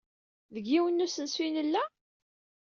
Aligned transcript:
Deg 0.53 0.65
yiwen 0.71 0.95
n 1.01 1.05
usensu 1.05 1.39
ay 1.45 1.49
nella? 1.55 1.83